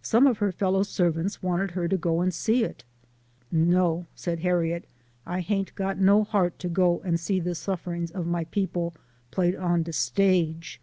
Some 0.00 0.28
of 0.28 0.38
her 0.38 0.52
fellow 0.52 0.84
servants 0.84 1.42
wanted 1.42 1.72
her 1.72 1.88
to 1.88 1.96
go 1.96 2.20
and 2.20 2.32
see 2.32 2.62
it. 2.62 2.84
"No," 3.50 4.06
said 4.14 4.38
Harriet," 4.38 4.84
I 5.26 5.40
haint 5.40 5.74
got 5.74 5.98
no 5.98 6.22
heart 6.22 6.60
to 6.60 6.68
go 6.68 7.00
and 7.00 7.18
see 7.18 7.40
the 7.40 7.56
sufferings 7.56 8.12
of 8.12 8.28
my 8.28 8.44
peo 8.44 8.68
ple 8.68 8.94
played 9.32 9.54
011 9.56 9.82
de 9.82 9.92
stage. 9.92 10.80